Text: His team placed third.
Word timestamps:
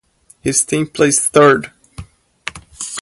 His 0.41 0.65
team 0.65 0.87
placed 0.87 1.31
third. 1.31 1.71